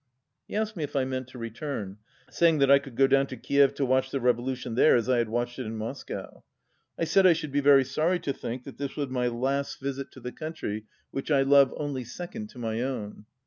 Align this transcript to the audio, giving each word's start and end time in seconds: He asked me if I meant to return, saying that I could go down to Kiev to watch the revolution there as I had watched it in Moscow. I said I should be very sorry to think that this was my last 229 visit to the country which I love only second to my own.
He 0.47 0.55
asked 0.55 0.75
me 0.75 0.83
if 0.83 0.95
I 0.95 1.05
meant 1.05 1.27
to 1.27 1.37
return, 1.37 1.97
saying 2.31 2.57
that 2.57 2.71
I 2.71 2.79
could 2.79 2.95
go 2.95 3.05
down 3.05 3.27
to 3.27 3.37
Kiev 3.37 3.75
to 3.75 3.85
watch 3.85 4.09
the 4.09 4.19
revolution 4.19 4.73
there 4.73 4.95
as 4.95 5.07
I 5.07 5.19
had 5.19 5.29
watched 5.29 5.59
it 5.59 5.67
in 5.67 5.77
Moscow. 5.77 6.43
I 6.97 7.03
said 7.03 7.27
I 7.27 7.33
should 7.33 7.51
be 7.51 7.61
very 7.61 7.83
sorry 7.85 8.19
to 8.21 8.33
think 8.33 8.63
that 8.63 8.79
this 8.79 8.95
was 8.95 9.09
my 9.09 9.27
last 9.27 9.77
229 9.77 9.91
visit 9.91 10.11
to 10.13 10.19
the 10.19 10.31
country 10.31 10.85
which 11.11 11.29
I 11.29 11.43
love 11.43 11.71
only 11.77 12.03
second 12.03 12.49
to 12.49 12.57
my 12.57 12.79
own. 12.81 13.25